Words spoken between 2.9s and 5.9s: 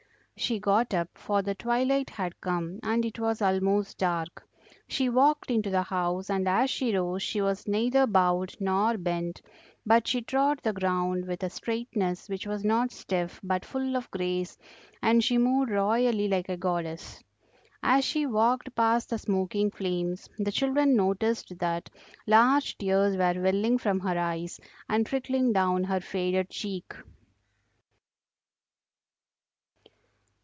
it was almost dark. She walked into the